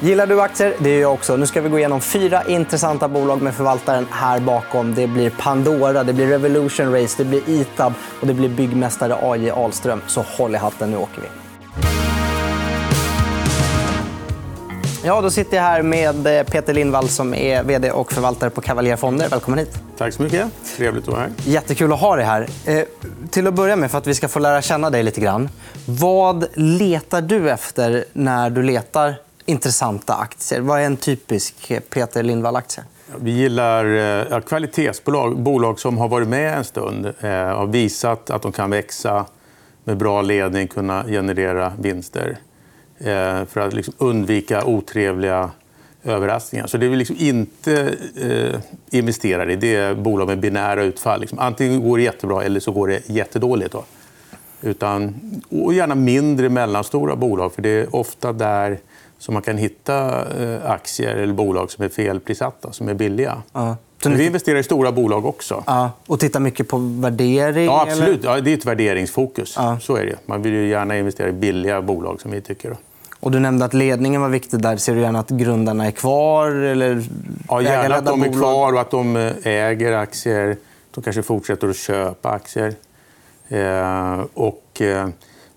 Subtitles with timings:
[0.00, 0.74] Gillar du aktier?
[0.78, 1.36] Det gör jag också.
[1.36, 4.94] Nu ska vi gå igenom fyra intressanta bolag med förvaltaren här bakom.
[4.94, 9.50] Det blir Pandora, det blir Revolution Race, det blir Itab och det blir byggmästare AJ
[9.50, 10.02] Ahlström.
[10.06, 11.28] Så håll i hatten, nu åker vi.
[15.04, 18.60] Ja, då sitter jag här med eh, Peter Lindvall som är vd och förvaltare på
[18.60, 19.28] Cavalier Fonder.
[19.28, 19.78] Välkommen hit.
[19.98, 20.48] Tack så mycket.
[20.76, 21.30] Trevligt att vara här.
[21.44, 22.48] Jättekul att ha dig här.
[22.64, 22.82] Eh,
[23.30, 25.48] till att börja med, för att vi ska få lära känna dig lite grann.
[25.86, 29.14] Vad letar du efter när du letar
[29.46, 30.60] intressanta aktier?
[30.60, 32.84] Vad är en typisk eh, Peter Lindvall-aktie?
[33.16, 38.30] Vi gillar eh, ja, kvalitetsbolag, bolag som har varit med en stund eh, har visat
[38.30, 39.26] att de kan växa
[39.84, 42.36] med bra ledning, kunna generera vinster
[42.98, 45.50] eh, för att liksom undvika otrevliga
[46.04, 46.66] överraskningar.
[46.66, 51.20] Så det vi liksom inte eh, investerar i det är bolag med binära utfall.
[51.20, 53.72] Liksom, antingen går det jättebra eller så går det jättedåligt.
[53.72, 53.84] Då.
[54.62, 55.14] Utan,
[55.50, 57.52] och gärna mindre, mellanstora bolag.
[57.52, 58.78] för Det är ofta där
[59.18, 63.42] som man kan hitta eh, aktier eller bolag som är felprissatta, som är billiga.
[63.52, 63.76] Ja.
[64.04, 65.64] Men vi investerar i stora bolag också.
[65.66, 65.90] Ja.
[66.06, 67.64] Och tittar mycket på värdering?
[67.64, 68.24] Ja, absolut.
[68.24, 69.54] Ja, det är ett värderingsfokus.
[69.56, 69.78] Ja.
[69.80, 70.16] Så är det.
[70.26, 72.20] Man vill ju gärna investera i billiga bolag.
[72.20, 72.76] som vi tycker.
[73.20, 74.60] Och du nämnde att ledningen var viktig.
[74.60, 74.76] där.
[74.76, 76.50] Ser du gärna att grundarna är kvar?
[76.50, 77.04] Eller
[77.48, 80.56] ja, gärna att de är kvar och att de eh, äger aktier.
[80.94, 82.74] De kanske fortsätter att köpa aktier.
[83.48, 85.08] Eh, och, eh,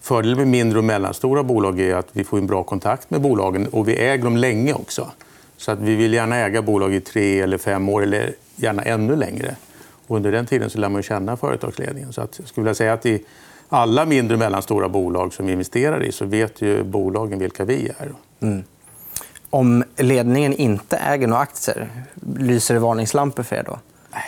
[0.01, 3.67] Fördelen med mindre och mellanstora bolag är att vi får en bra kontakt med bolagen
[3.67, 5.11] och vi äger dem länge också.
[5.57, 9.15] Så att vi vill gärna äga bolag i tre eller fem år, eller gärna ännu
[9.15, 9.55] längre.
[10.07, 12.13] Och under den tiden så lär man känna företagsledningen.
[12.13, 13.25] Så att jag skulle vilja säga att i
[13.69, 17.91] alla mindre och mellanstora bolag som vi investerar i så vet ju bolagen vilka vi
[17.99, 18.13] är.
[18.39, 18.63] Mm.
[19.49, 21.89] Om ledningen inte äger några aktier,
[22.37, 23.79] lyser det varningslampor för er då?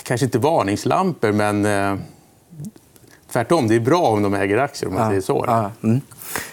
[0.04, 1.96] Kanske inte varningslampor, men eh,
[3.34, 3.68] tvärtom.
[3.68, 4.90] Det är bra om de äger aktier.
[4.90, 5.44] om man säger så.
[5.48, 5.72] Ja.
[5.84, 6.02] Mm.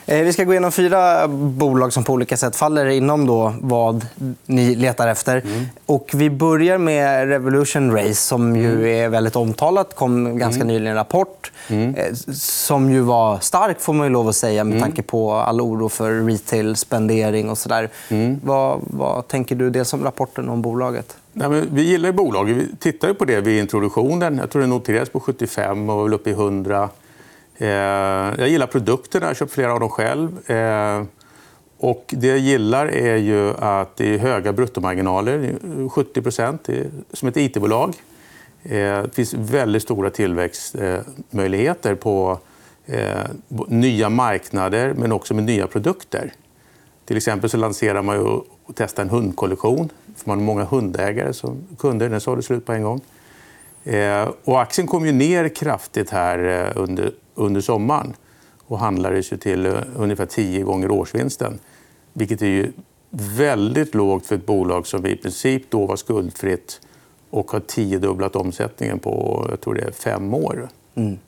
[0.07, 4.07] Eh, vi ska gå igenom fyra bolag som på olika sätt faller inom då vad
[4.47, 5.37] ni letar efter.
[5.37, 5.65] Mm.
[5.87, 8.87] Och vi börjar med Revolution Race, som ju mm.
[8.87, 9.97] är väldigt omtalat.
[9.97, 10.75] kom ganska mm.
[10.75, 11.95] nyligen en rapport mm.
[11.95, 14.83] Eh, som ju var stark, får man ju lov att säga med mm.
[14.83, 17.89] tanke på all oro för retail-spendering och sådär.
[18.09, 18.41] Mm.
[18.45, 21.17] Vad, vad tänker du dels om rapporten om bolaget?
[21.33, 22.57] Nej, men vi gillar bolaget.
[22.57, 24.39] Vi tittade på det vid introduktionen.
[24.39, 26.89] Jag tror det noterades på 75 och var uppe i 100.
[27.59, 27.69] Eh,
[28.39, 29.25] jag gillar produkterna.
[29.25, 30.51] Jag har köpt flera av dem själv.
[30.51, 31.03] Eh,
[31.79, 35.55] och det jag gillar är ju att det är höga bruttomarginaler.
[35.89, 36.69] 70 procent.
[37.13, 37.95] Som ett it-bolag.
[38.63, 42.39] Eh, det finns väldigt stora tillväxtmöjligheter på
[42.87, 43.25] eh,
[43.69, 46.33] nya marknader men också med nya produkter.
[47.05, 49.89] Till exempel så lanserar man ju och testar en hundkollektion.
[50.17, 52.09] För man har många hundägare som kunder.
[52.09, 53.01] Den sålde slut på en gång.
[53.85, 58.15] Eh, och aktien kom ju ner kraftigt här eh, under under sommaren
[58.67, 61.59] och handlades till eh, ungefär tio gånger årsvinsten.
[62.13, 62.73] Vilket är ju
[63.11, 66.81] väldigt lågt för ett bolag som i princip då var skuldfritt
[67.31, 70.69] och har tiodubblat omsättningen på jag tror det är fem år.
[70.95, 71.19] Mm.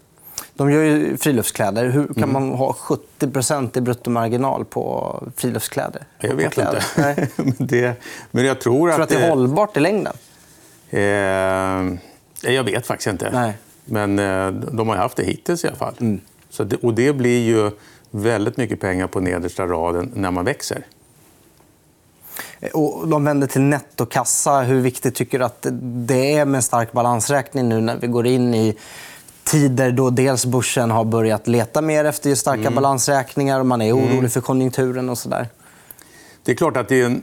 [0.54, 1.88] De gör ju friluftskläder.
[1.88, 2.32] Hur kan mm.
[2.32, 2.76] man ha
[3.18, 6.02] 70% i bruttomarginal på friluftskläder?
[6.18, 6.82] Jag vet inte.
[7.36, 9.00] men, det, men jag tror, tror att...
[9.00, 10.12] att det är hållbart i längden?
[10.90, 11.00] Eh,
[12.52, 13.30] jag vet faktiskt inte.
[13.32, 13.54] Nej.
[13.90, 15.94] Men eh, de har haft det hittills i alla fall.
[16.00, 16.20] Mm.
[16.50, 17.70] Så det, och det blir ju
[18.10, 20.86] väldigt mycket pengar på nedersta raden när man växer.
[22.60, 24.60] Eh, och de vänder till nettokassa.
[24.60, 28.26] Hur viktigt tycker du att det är med en stark balansräkning nu när vi går
[28.26, 28.76] in i
[29.44, 32.74] tider då dels börsen har börjat leta mer efter starka mm.
[32.74, 34.30] balansräkningar och man är orolig mm.
[34.30, 35.48] för konjunkturen och så där?
[36.44, 37.22] Det är klart att det är en...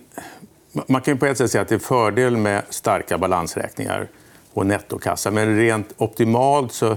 [0.88, 4.07] Man kan på ett sätt säga att det är fördel med starka balansräkningar
[4.57, 5.31] och nettokassa.
[5.31, 6.91] Men rent optimalt så,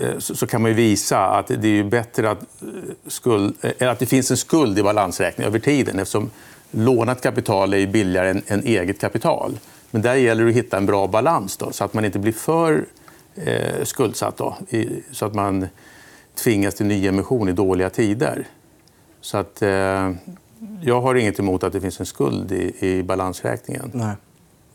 [0.00, 2.68] eh, så kan man visa att det är bättre att, eh,
[3.06, 6.30] skuld, eh, att det finns en skuld i balansräkningen över tiden eftersom
[6.70, 9.58] lånat kapital är billigare än, än eget kapital.
[9.90, 12.32] Men där gäller det att hitta en bra balans då, så att man inte blir
[12.32, 12.84] för
[13.34, 14.36] eh, skuldsatt.
[14.36, 15.66] Då, i, så att man
[16.34, 18.46] tvingas till nyemission i dåliga tider.
[19.20, 20.12] Så att, eh,
[20.80, 23.90] jag har inget emot att det finns en skuld i, i balansräkningen.
[23.94, 24.14] Nej.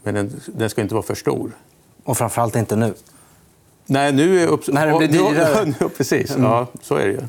[0.03, 1.51] Men den, den ska inte vara för stor.
[2.03, 2.93] Och framförallt inte nu.
[3.85, 4.67] Nej, nu är upp...
[4.67, 5.73] När det blir dyrare.
[5.79, 6.35] Ja, precis.
[6.37, 6.67] Ja, mm.
[6.81, 7.21] så är det ju.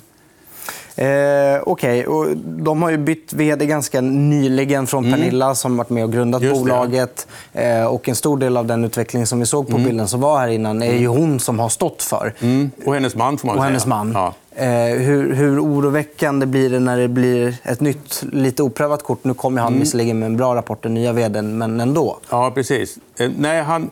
[0.97, 2.05] Eh, okay.
[2.05, 5.21] och de har ju bytt vd ganska nyligen från mm.
[5.21, 7.27] Pernilla som varit med och grundat bolaget.
[7.53, 9.89] Eh, och en stor del av den utveckling som vi såg på mm.
[9.89, 11.19] bilden som var här innan är ju mm.
[11.19, 12.35] hon som har stått för.
[12.41, 12.71] Mm.
[12.87, 14.13] Och hennes man, får man och hennes man.
[14.13, 14.35] Ja.
[14.57, 19.25] Eh, hur, hur oroväckande blir det när det blir ett nytt, lite oprövat kort?
[19.25, 19.81] Nu kommer han mm.
[19.81, 22.19] visserligen med en bra rapport, den nya vd men ändå.
[22.31, 22.99] Ja, precis.
[23.19, 23.91] Eh, nej, han...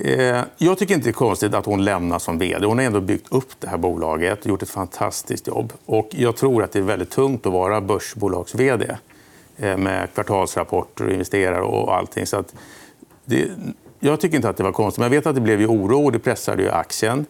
[0.00, 2.66] Eh, jag tycker inte det är konstigt att hon lämnar som vd.
[2.66, 5.72] Hon har ändå byggt upp det här bolaget och gjort ett fantastiskt jobb.
[5.86, 8.96] Och jag tror att det är väldigt tungt att vara börsbolags-vd.
[9.56, 12.26] Eh, med kvartalsrapporter och investerare och allting.
[12.26, 12.54] Så att
[13.24, 13.48] det,
[14.00, 16.04] jag tycker inte att det var konstigt, men jag vet att det blev ju oro
[16.04, 17.26] och det pressade ju aktien.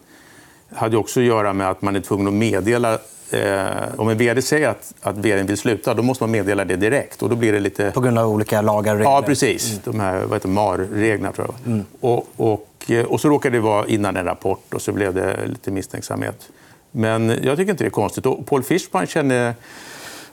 [0.69, 2.99] Det hade också att göra med att man är tvungen att meddela
[3.31, 6.75] Eh, om en vd säger att, att vd vill sluta, då måste man meddela det
[6.75, 7.21] direkt.
[7.21, 7.91] Och då blir det lite...
[7.91, 9.11] På grund av olika lagar och regler?
[9.11, 9.71] Ja, precis.
[9.71, 9.81] Mm.
[9.83, 11.73] De här vad heter, MAR-reglerna, tror jag.
[11.73, 11.85] Mm.
[11.99, 15.37] Och, och, eh, och så råkade det vara innan en rapport och så blev det
[15.45, 16.49] lite misstänksamhet.
[16.91, 18.25] Men jag tycker inte det är konstigt.
[18.25, 19.55] Och Paul Fischman känner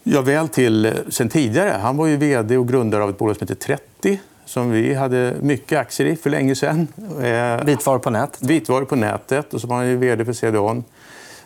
[0.02, 1.78] jag väl till sen tidigare.
[1.82, 5.34] Han var ju vd och grundare av ett bolag som heter 30 som vi hade
[5.40, 6.88] mycket aktier i för länge sedan.
[7.22, 8.42] Eh, vitvaror på nätet?
[8.42, 9.54] Vitvaror på nätet.
[9.54, 10.84] Och så var han ju vd för CDON.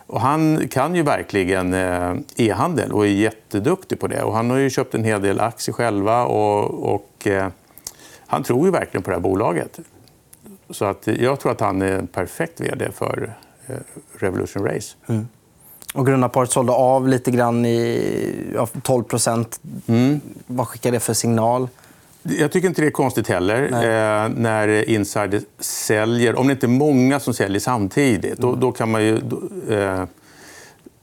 [0.08, 4.22] Och han kan ju verkligen eh, e-handel och är jätteduktig på det.
[4.22, 7.48] Och han har ju köpt en hel del aktier själva och, och eh,
[8.26, 9.78] han tror ju verkligen på det här bolaget.
[10.70, 13.74] Så att jag tror att han är en perfekt vd för eh,
[14.18, 14.96] Revolution Race.
[15.06, 15.28] Mm.
[15.94, 19.04] Och grundarparet sålde av lite grann i ja, 12
[19.86, 20.20] mm.
[20.46, 21.68] Vad skickar det för signal?
[22.28, 26.38] Jag tycker inte det är konstigt heller eh, när insiders säljer.
[26.38, 29.18] Om det inte är många som säljer samtidigt, då, då kan man ju...
[29.18, 29.42] Då,
[29.74, 30.04] eh,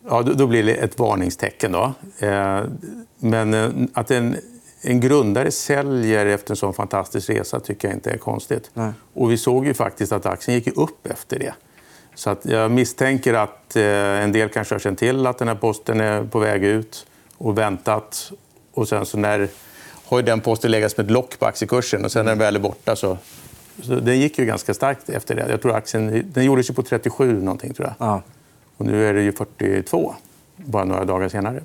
[0.10, 1.72] ja, då, blir det ett varningstecken.
[1.72, 1.94] Då.
[2.20, 2.64] Eh,
[3.20, 4.36] men eh, att en,
[4.82, 8.72] en grundare säljer efter en sån fantastisk resa tycker jag inte är konstigt.
[8.74, 8.92] Nej.
[9.14, 11.54] Och vi såg ju faktiskt att aktien gick upp efter det.
[12.16, 13.84] Så att jag misstänker att eh,
[14.24, 17.08] en del kanske har känt till att den här posten är på väg ut
[17.38, 18.32] och väntat.
[18.74, 19.50] Och sen så när
[20.06, 22.60] har den posten legat som ett lock på aktiekursen och sen när den väl är
[22.60, 23.18] borta så...
[23.84, 25.46] så den gick ju ganska starkt efter det.
[25.50, 28.08] Jag tror aktien, den gjordes ju på 37 någonting tror jag.
[28.08, 28.22] Ja.
[28.78, 30.16] Och nu är det ju 42,
[30.56, 31.62] bara några dagar senare.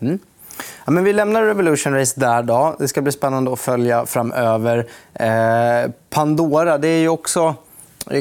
[0.00, 0.18] Mm.
[0.84, 2.42] Ja, men vi lämnar Revolution Race där.
[2.42, 2.76] Då.
[2.78, 4.86] Det ska bli spännande att följa framöver.
[5.14, 7.54] Eh, Pandora det är ju också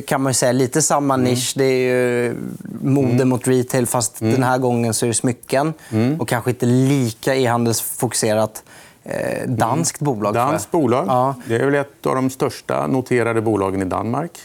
[0.08, 1.24] kan man säga, lite samma mm.
[1.24, 1.54] nisch.
[1.56, 2.36] Det är ju
[2.82, 3.30] mode mm.
[3.30, 4.34] mot retail, fast mm.
[4.34, 5.74] den här gången så är det smycken.
[5.90, 6.22] Mm.
[6.22, 8.64] Och kanske inte lika e-handelsfokuserat
[9.04, 10.34] eh, danskt bolag.
[10.34, 11.06] Danskt bolag.
[11.08, 11.36] Ja.
[11.46, 14.40] Det är väl ett av de största noterade bolagen i Danmark.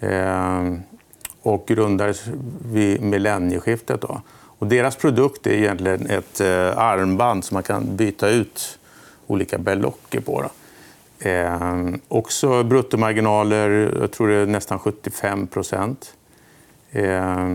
[0.00, 0.62] Eh,
[1.42, 2.24] och grundades
[2.72, 4.00] vid millennieskiftet.
[4.00, 4.20] Då.
[4.58, 8.78] Och deras produkt är egentligen ett eh, armband som man kan byta ut
[9.26, 10.42] olika berlocker på.
[10.42, 10.50] Då.
[11.28, 11.76] Eh,
[12.08, 16.14] också bruttomarginaler, jag tror det är nästan 75 procent.
[16.90, 17.48] Eh,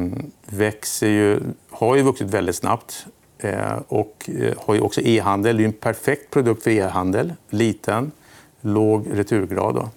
[0.46, 1.40] växer ju,
[1.70, 3.06] har ju vuxit väldigt snabbt.
[3.44, 5.58] Eh, och eh, har ju också e-handel.
[5.58, 7.34] Det är en perfekt produkt för e-handel.
[7.50, 8.12] Liten,
[8.62, 9.76] låg returgrad.
[9.76, 9.90] Då.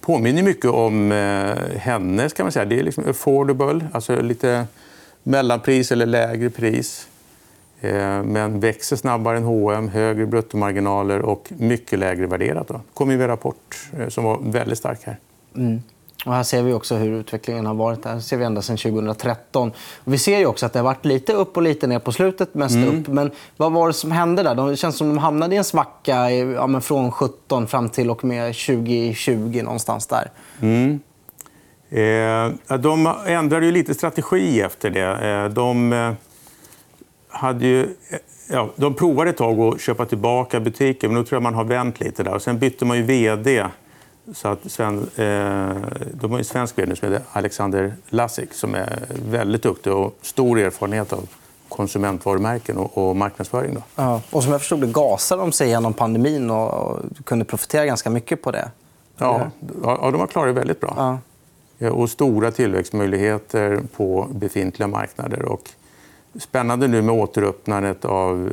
[0.00, 2.32] Påminner mycket om eh, hennes.
[2.32, 2.64] kan man säga.
[2.64, 4.66] Det är liksom affordable, alltså lite
[5.22, 7.08] mellanpris eller lägre pris.
[8.24, 12.68] Men växer snabbare än H&M, högre bruttomarginaler och mycket lägre värderat.
[12.68, 15.18] Det kom ju en rapport som var väldigt stark här.
[15.56, 15.82] Mm.
[16.26, 18.04] Och här ser vi också hur utvecklingen har varit.
[18.04, 19.72] Här ser vi ända sedan 2013.
[20.04, 22.12] Och vi ser ju också att det har varit lite upp och lite ner på
[22.12, 22.54] slutet.
[22.54, 22.88] Mest mm.
[22.88, 23.08] upp.
[23.08, 24.70] Men vad var det som hände där?
[24.70, 28.54] Det känns som de hamnade i en svacka ja, från 17 fram till och med
[28.54, 29.60] 2020.
[29.64, 30.30] någonstans där.
[30.60, 31.00] Mm.
[31.90, 35.28] Eh, de ändrade ju lite strategi efter det.
[35.28, 36.12] Eh, de, eh,
[37.28, 38.18] hade ju, eh,
[38.50, 41.64] ja, de provade ett tag att köpa tillbaka butiker, men nu tror jag man har
[41.64, 42.34] vänt lite där.
[42.34, 43.66] Och sen bytte man ju vd
[44.34, 45.76] så att Sven, eh,
[46.12, 50.58] de har en svensk vd som heter Alexander Lassik som är väldigt duktig och stor
[50.58, 51.28] erfarenhet av
[51.68, 53.74] konsumentvarumärken och, och marknadsföring.
[53.74, 53.82] Då.
[53.96, 57.86] Ja, och som jag förstod det gasade de sig genom pandemin och, och kunde profitera
[57.86, 58.70] ganska mycket på det.
[59.18, 59.50] Ja,
[59.82, 61.20] ja de har klarat det väldigt bra.
[61.78, 61.90] Ja.
[61.90, 65.42] Och stora tillväxtmöjligheter på befintliga marknader.
[65.42, 65.70] Och
[66.38, 68.52] spännande nu med återöppnandet av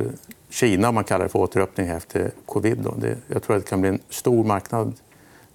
[0.50, 2.78] Kina, om man kallar det för återöppning efter covid.
[2.78, 2.94] Då.
[2.98, 4.94] Det, jag tror att det kan bli en stor marknad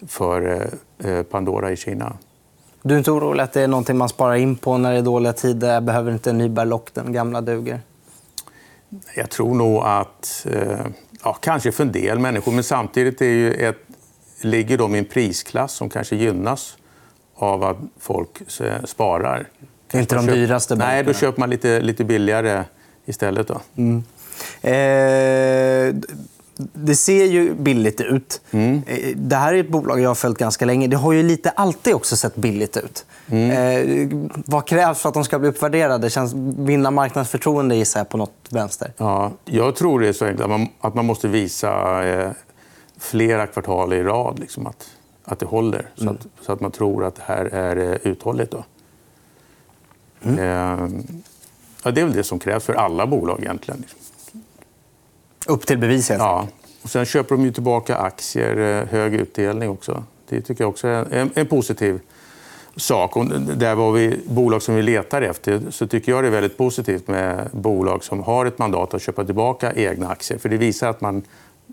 [0.06, 2.16] för eh, Pandora i Kina.
[2.82, 5.02] Du är inte orolig att det är något man sparar in på när det är
[5.02, 5.74] dåliga tider?
[5.74, 7.80] Jag behöver inte en ny berlock, den gamla duger?
[9.16, 10.46] Jag tror nog att...
[10.50, 10.86] Eh,
[11.24, 13.78] ja, kanske för en del människor, men samtidigt är ju ett,
[14.40, 16.76] ligger de i en prisklass som kanske gynnas
[17.34, 18.42] av att folk
[18.84, 19.48] sparar.
[19.90, 20.76] Det är inte de dyraste?
[20.76, 22.64] Nej, då köper man lite, lite billigare
[23.06, 23.48] istället.
[23.48, 23.60] Då.
[23.76, 24.02] Mm.
[24.62, 25.94] Eh,
[26.58, 28.40] det ser ju billigt ut.
[28.50, 28.82] Mm.
[28.86, 30.86] Eh, det här är ett bolag jag har följt ganska länge.
[30.86, 33.06] Det har ju lite alltid också sett billigt ut.
[33.26, 33.50] Mm.
[33.50, 36.10] Eh, vad krävs för att de ska bli uppvärderade?
[36.10, 38.92] Känns, vinna marknadsförtroende gissar jag på något vänster.
[38.96, 42.30] Ja, jag tror det är så enkelt att man, att man måste visa eh,
[42.98, 44.90] flera kvartal i rad liksom, att,
[45.24, 45.90] att det håller.
[45.94, 46.14] Så, mm.
[46.14, 48.52] att, så att man tror att det här är eh, uthålligt.
[48.52, 48.64] Då.
[50.22, 50.38] Mm.
[50.38, 50.88] Eh,
[51.84, 53.80] ja, det är väl det som krävs för alla bolag egentligen.
[53.80, 53.98] Liksom.
[55.48, 56.46] Upp till bevis, helt Ja.
[56.82, 60.04] Och sen köper de ju tillbaka aktier, eh, hög utdelning också.
[60.28, 62.00] Det tycker jag också är en, en positiv
[62.76, 63.16] sak.
[63.16, 66.56] Och där var vi bolag som vi letar efter så tycker jag det är väldigt
[66.56, 70.38] positivt med bolag som har ett mandat att köpa tillbaka egna aktier.
[70.38, 71.22] För Det visar att man,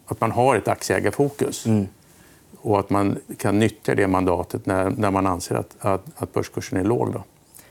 [0.05, 1.65] att man har ett aktieägarfokus.
[1.65, 1.87] Mm.
[2.61, 6.79] Och att man kan nyttja det mandatet när, när man anser att, att, att börskursen
[6.79, 7.13] är låg.
[7.13, 7.23] Då.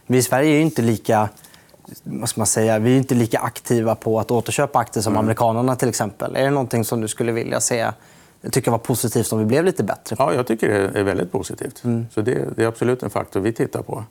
[0.07, 1.29] Vi i Sverige är inte lika
[2.03, 5.25] vad ska man säga, vi är inte lika aktiva på att återköpa aktier som mm.
[5.25, 5.77] amerikanerna.
[5.77, 6.37] till exempel.
[6.37, 7.93] Är det någonting som du skulle vilja se
[8.53, 10.17] tycker var positivt om vi blev lite bättre?
[10.19, 11.85] Ja, jag tycker det är väldigt positivt.
[11.85, 12.07] Mm.
[12.15, 14.05] Så det, det, är absolut en faktor vi tittar på.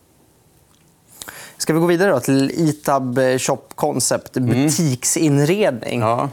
[1.57, 4.49] Ska vi gå vidare då till Itab Shop Concept, mm.
[4.49, 5.95] butiksinredning.
[5.95, 6.07] Mm.
[6.09, 6.29] Ja.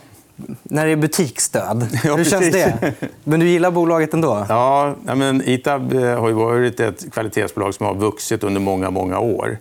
[0.63, 1.89] När det är butiksdöd.
[2.05, 2.95] Ja, Hur känns det?
[3.25, 4.47] Men du gillar bolaget ändå?
[4.49, 9.59] Ja, men Itab har ju varit ett kvalitetsbolag som har vuxit under många, många år.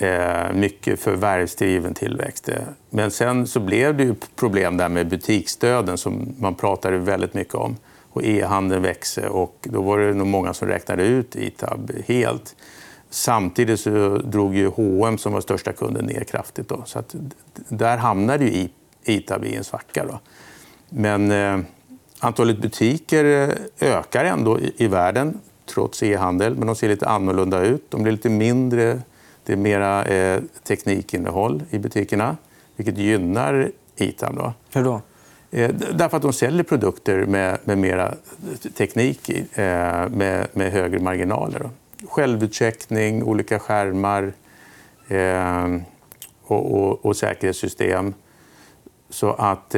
[0.00, 2.48] Eh, mycket förvärvsdriven tillväxt.
[2.48, 2.56] Eh,
[2.90, 7.54] men sen så blev det ju problem där med butiksdöden som man pratade väldigt mycket
[7.54, 7.76] om.
[8.10, 12.56] Och e-handeln växte och då var det nog många som räknade ut Itab helt.
[13.10, 16.68] Samtidigt så drog ju H&M som var största kunden ner kraftigt.
[16.68, 16.82] Då.
[16.86, 17.14] Så att
[17.68, 18.68] där hamnade ju
[19.04, 20.04] Itab i en svacka.
[20.06, 20.20] Då.
[20.88, 21.60] Men eh,
[22.18, 23.24] antalet butiker
[23.80, 27.90] eh, ökar ändå i, i världen trots e-handel, men de ser lite annorlunda ut.
[27.90, 29.02] De blir lite mindre
[29.48, 32.36] det är mera eh, teknikinnehåll i butikerna,
[32.76, 34.36] vilket gynnar Itam.
[34.36, 34.52] Då.
[34.72, 35.00] Hur då?
[35.50, 38.14] Eh, därför att de säljer produkter med, med mera
[38.76, 41.58] teknik eh, med, med högre marginaler.
[41.58, 41.70] Då.
[42.08, 44.32] Självutcheckning, olika skärmar
[45.08, 45.76] eh,
[46.42, 48.14] och, och, och, säkerhetssystem.
[49.10, 49.74] Så att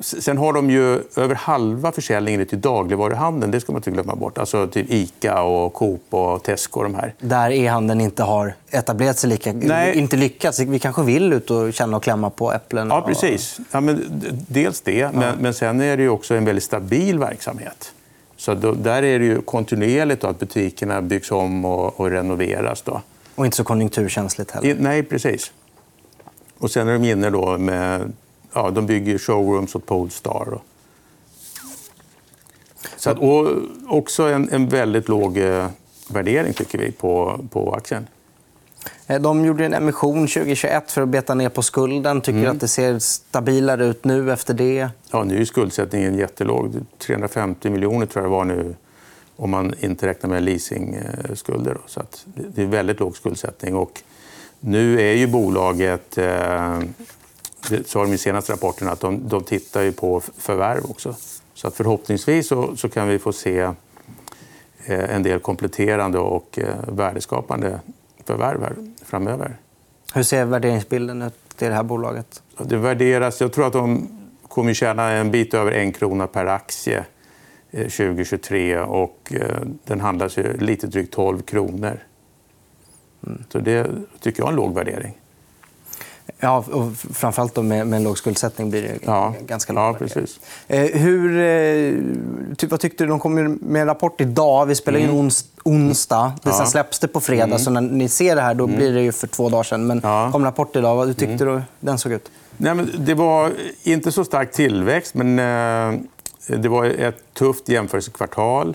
[0.00, 3.52] Sen har de ju över halva försäljningen till dagligvaruhandeln.
[3.52, 4.38] Det ska man inte glömma bort.
[4.38, 6.82] Alltså typ Ica, och Coop och Tesco.
[6.82, 7.14] De här.
[7.18, 9.52] Där e-handeln inte har etablerat sig lika...
[9.52, 9.98] Nej.
[9.98, 10.60] Inte lyckats.
[10.60, 12.88] Vi kanske vill ut och känna och klämma på äpplen.
[12.88, 13.60] Ja, precis.
[13.70, 15.10] Ja, men dels det, ja.
[15.12, 17.92] men, men sen är det också en väldigt stabil verksamhet.
[18.36, 22.82] Så då, där är det ju kontinuerligt att butikerna byggs om och, och renoveras.
[22.82, 23.00] Då.
[23.34, 24.76] Och inte så konjunkturkänsligt heller.
[24.78, 25.52] nej, precis.
[26.58, 28.12] Och sen är de inne då med
[28.52, 30.58] ja, de bygger showrooms åt Polestar.
[32.96, 33.46] Så att, och
[33.88, 35.66] också en, en väldigt låg eh,
[36.08, 38.06] värdering tycker vi på, på aktien.
[39.06, 42.20] Eh, de gjorde en emission 2021 för att beta ner på skulden.
[42.20, 42.50] Tycker mm.
[42.50, 44.88] att det ser stabilare ut nu efter det?
[45.10, 46.74] Ja, nu är skuldsättningen jättelåg.
[46.98, 48.74] 350 miljoner tror jag det var nu
[49.36, 51.78] om man inte räknar med leasingskulder.
[51.86, 53.76] Så att det är väldigt låg skuldsättning.
[53.76, 54.02] Och
[54.60, 56.78] nu är ju bolaget eh,
[57.68, 61.14] det sa de i senaste rapporten att de, de tittar på förvärv också.
[61.54, 63.60] Så att förhoppningsvis så, så kan vi få se
[64.84, 67.80] eh, en del kompletterande och eh, värdeskapande
[68.24, 68.74] förvärv här
[69.04, 69.56] framöver.
[70.14, 72.42] Hur ser värderingsbilden ut i det här bolaget?
[72.58, 74.08] Det värderas, jag tror att de
[74.48, 77.04] kommer tjäna en bit över en krona per aktie
[77.70, 79.32] 2023 eh, och
[79.84, 81.98] den handlas ju lite drygt 12 kronor.
[83.26, 83.44] Mm.
[83.48, 83.90] Så det
[84.20, 85.18] tycker jag är en låg värdering.
[86.38, 89.34] Ja, och framförallt då med, med en låg skuldsättning blir det ja.
[89.46, 89.96] ganska lågt.
[90.00, 90.40] Ja, precis.
[90.68, 93.08] Eh, hur, eh, typ, vad tyckte du?
[93.08, 94.66] De kom med en rapport idag.
[94.66, 95.16] Vi spelar in mm.
[95.16, 96.32] ons, onsdag.
[96.42, 97.44] Det sen släpps det på fredag.
[97.44, 97.58] Mm.
[97.58, 98.76] Så när ni ser det här då mm.
[98.76, 99.86] blir det ju för två dagar sen.
[99.86, 100.28] Men ja.
[100.32, 101.06] kom rapport idag.
[101.06, 101.54] Hur tyckte mm.
[101.54, 102.30] du den såg ut?
[102.56, 106.00] Nej, men det var inte så stark tillväxt, men eh,
[106.46, 108.74] det var ett tufft jämförelsekvartal.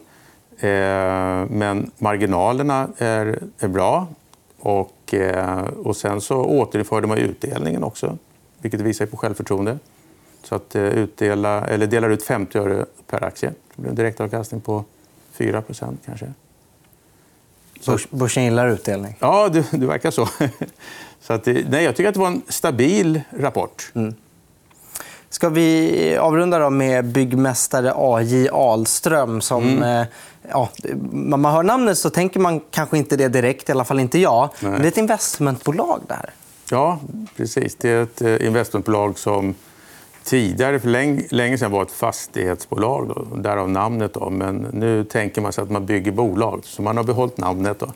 [0.60, 0.70] Eh,
[1.50, 4.08] men marginalerna är, är bra.
[4.60, 8.18] Och, eh, och sen så återinförde man utdelningen också,
[8.62, 9.80] vilket visar på självförtroende.
[10.44, 13.50] Så att eh, utdela, eller delar ut 50 öre per aktie.
[13.76, 14.86] Det blir en direktavkastning på
[15.32, 15.64] 4
[16.06, 16.34] kanske.
[17.82, 17.98] Så...
[18.10, 19.16] Börsen gillar utdelning?
[19.20, 20.30] Ja, det, det verkar så.
[21.22, 23.92] så att, nej, jag tycker att det var en stabil rapport.
[23.96, 24.16] Mm.
[25.36, 28.50] Ska vi avrunda då med byggmästare A.J.
[28.50, 30.02] Ahlström som mm.
[30.02, 30.08] Eh,
[30.50, 30.70] ja,
[31.12, 34.20] när man hör namnet så tänker man kanske inte det direkt, i alla fall inte
[34.20, 34.50] jag.
[34.60, 34.72] Nej.
[34.72, 36.02] Men det är ett investmentbolag.
[36.08, 36.30] Det här.
[36.72, 37.00] Ja,
[37.38, 37.76] precis.
[37.76, 39.56] Det är ett eh, investmentbolag som
[40.24, 43.08] tidigare, för länge, länge sedan, var ett fastighetsbolag.
[43.08, 44.14] Då, därav namnet.
[44.14, 44.30] Då.
[44.30, 47.80] Men nu tänker man sig att man bygger bolag, så man har behållit namnet.
[47.80, 47.92] Då.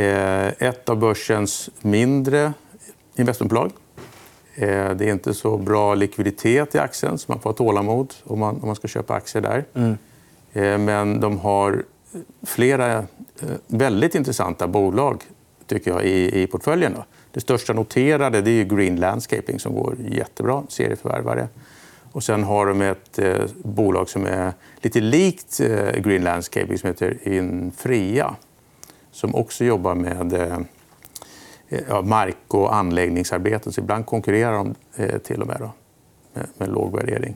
[0.00, 2.52] Eh, ett av börsens mindre
[3.16, 3.70] investmentbolag.
[4.60, 8.38] Eh, det är inte så bra likviditet i aktien, så man får ha tålamod om
[8.38, 9.64] man, om man ska köpa aktier där.
[9.74, 9.98] Mm.
[10.52, 11.82] Eh, men de har
[12.42, 13.04] flera eh,
[13.66, 15.22] väldigt intressanta bolag
[15.66, 16.92] tycker jag, i, i portföljen.
[16.94, 17.04] Då.
[17.32, 21.48] Det största noterade det är Green Landscaping som går jättebra, serieförvärvare.
[22.12, 26.86] Och sen har de ett eh, bolag som är lite likt eh, Green Landscaping som
[26.86, 28.36] heter Infria
[29.12, 30.58] som också jobbar med eh,
[31.88, 33.72] ja, mark och anläggningsarbeten.
[33.72, 35.72] Så ibland konkurrerar de eh, till och med då,
[36.32, 37.34] med, med låg värdering.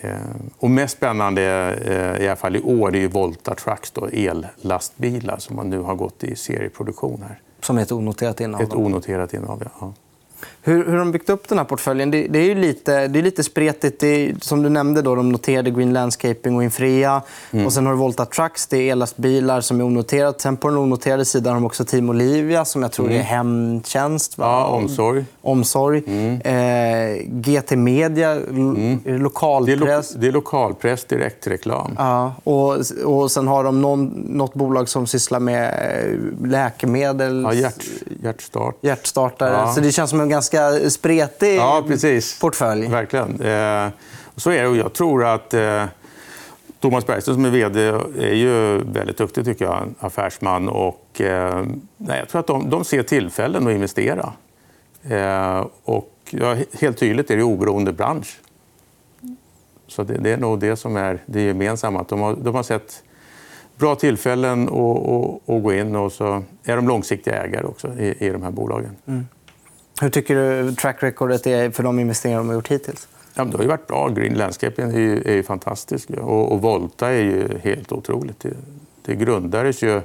[0.00, 0.16] Eh,
[0.58, 1.42] och mest spännande
[1.84, 5.94] eh, i alla fall i år är Volta Trucks, då, ellastbilar som man nu har
[5.94, 7.40] gått i serieproduktion här.
[7.60, 8.62] Som är ett onoterat innehav?
[8.62, 9.92] Ett onoterat innehav, ja.
[10.66, 12.10] Hur, hur de byggt upp den här portföljen?
[12.10, 14.02] Det, det är lite, det är lite spretigt.
[14.02, 17.22] Är, som du nämnde, då, de noterade Green Landscaping och Infrea.
[17.50, 17.66] Mm.
[17.66, 20.40] Och sen har du Volta Trucks, det är ellastbilar som är onoterat.
[20.40, 23.18] Sen på den onoterade sidan har de också Team Olivia som jag tror mm.
[23.18, 24.38] är hemtjänst.
[24.38, 24.44] Va?
[24.44, 25.24] Ja, omsorg.
[25.42, 26.02] omsorg.
[26.06, 26.40] Mm.
[26.40, 29.00] Eh, GT Media, mm.
[29.04, 30.08] lokalpress.
[30.08, 31.94] Det är, lo det är lokalpress, direktreklam.
[31.98, 37.42] Ja, och, och sen har de någon, något bolag som sysslar med eh, läkemedel.
[37.42, 37.84] Ja, hjärt,
[38.22, 38.76] hjärtstart.
[38.80, 39.52] Hjärtstartare.
[39.52, 39.72] Ja.
[39.72, 40.55] Så det känns som en ganska
[40.88, 42.40] spretig ja, precis.
[42.40, 42.88] portfölj.
[42.88, 43.40] Verkligen.
[43.40, 43.88] Eh,
[44.36, 44.76] så är det.
[44.76, 45.84] Jag tror att eh,
[46.80, 47.80] Thomas Bergström som är vd
[48.18, 50.68] är ju väldigt duktig, tycker jag, affärsman.
[50.68, 51.64] Och, eh,
[51.96, 54.32] nej, jag tror att de, de ser tillfällen att investera.
[55.02, 58.40] Eh, och ja, helt tydligt är det oberoende bransch.
[59.86, 62.00] Så det, det, är nog det som är det gemensamma.
[62.00, 63.02] Att de, har, de har sett
[63.76, 68.42] bra tillfällen att gå in och så är de långsiktiga ägare också i, i de
[68.42, 68.96] här bolagen.
[69.06, 69.26] Mm.
[70.00, 73.08] Hur tycker du track recordet är för de investeringar de har gjort hittills?
[73.34, 74.08] Ja, det har ju varit bra.
[74.08, 76.10] Green Landscaping är ju, är ju fantastisk.
[76.10, 78.40] Och, och, Volta är ju helt otroligt.
[78.40, 78.56] Det,
[79.02, 80.00] det grundades ju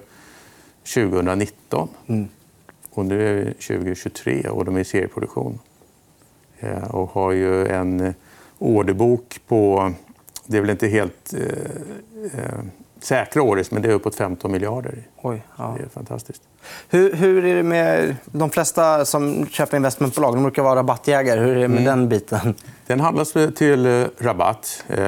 [0.93, 1.89] 2019.
[2.07, 2.27] Mm.
[2.89, 5.59] Och nu är det 2023 och de är i serieproduktion.
[6.59, 8.13] Ja, eh, och har ju en
[8.59, 9.91] orderbok på...
[10.45, 12.59] Det är väl inte helt eh, eh
[13.03, 15.03] säkra året, men det är uppåt 15 miljarder.
[15.21, 15.75] Oj, ja.
[15.77, 16.41] Det är fantastiskt.
[16.89, 20.35] Hur, hur, är det med de flesta som köper investmentbolag?
[20.35, 21.39] De brukar vara rabattjägare.
[21.39, 21.99] Hur är det med mm.
[21.99, 22.55] den biten?
[22.87, 24.83] Den handlas till eh, rabatt.
[24.87, 25.03] Eh,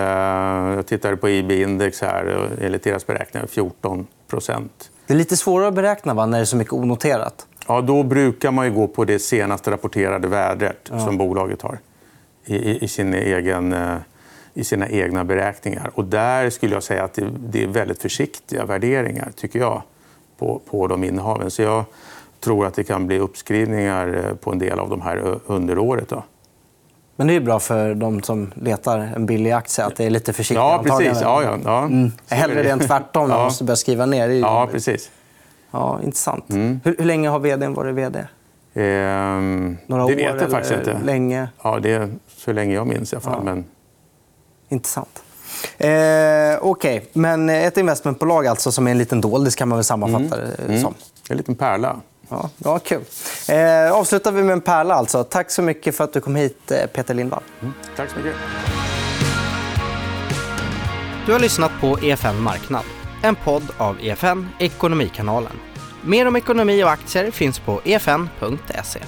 [0.76, 2.50] jag tittade på IB-index här.
[2.62, 4.90] Enligt deras beräkningar 14 procent.
[5.08, 6.26] Det är lite svårare att beräkna va?
[6.26, 7.48] när det är så mycket onoterat.
[7.68, 11.00] Ja, då brukar man gå på det senaste rapporterade värdet ja.
[11.00, 11.80] som bolaget har
[12.46, 13.96] i, i sin egen eh,
[14.54, 15.92] i sina egna beräkningar.
[15.96, 17.20] Och där skulle jag säga att
[17.50, 19.82] det, är väldigt försiktiga värderingar, tycker jag,
[20.38, 21.52] på, på de innehaven.
[21.52, 21.86] Så jag
[22.40, 26.10] tror att det kan bli uppskrivningar eh, på en del av de här under året.
[26.10, 26.24] Då.
[27.16, 30.34] Men det är bra för de som letar en billig aktie att det är lite
[30.34, 30.58] försiktigt.
[30.58, 31.22] Ja, precis.
[31.22, 31.84] Ja, ja, ja.
[31.84, 32.12] Mm.
[32.30, 34.28] Hellre det än tvärtom, man måste börja skriva ner.
[34.28, 35.12] Det ja, precis.
[35.72, 36.50] Ja, intressant.
[36.50, 36.80] Mm.
[36.84, 38.20] Hur, hur, länge har vd varit vd?
[38.74, 40.18] Ehm, Några det år?
[40.18, 40.98] vet jag faktiskt inte.
[41.04, 41.48] Länge?
[41.64, 43.44] Ja, det är så länge jag minns i alla fall.
[43.44, 43.66] Men...
[44.74, 45.24] Intressant.
[45.78, 47.02] Eh, Okej, okay.
[47.14, 50.82] men ett investmentbolag alltså som är en liten doldis kan man väl sammanfatta det mm.
[50.82, 50.94] som.
[51.30, 51.96] En liten pärla.
[52.30, 53.02] Ja, ja, kul.
[53.50, 54.96] Eh, avslutar vi med en pärla.
[54.96, 55.24] Alltså.
[55.24, 57.44] Tack så mycket för att du kom hit, eh, Peter Lindvall.
[57.62, 57.74] Mm.
[57.96, 58.36] Tack så mycket.
[61.26, 62.84] Du har lyssnat på EFN Marknad,
[63.24, 65.60] en podd av EFN Ekonomikanalen.
[66.02, 69.00] Mer om ekonomi och aktier finns på efn.se.